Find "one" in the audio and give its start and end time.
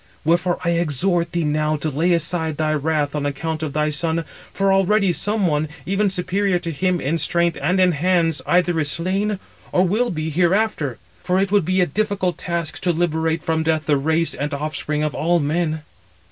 5.45-5.69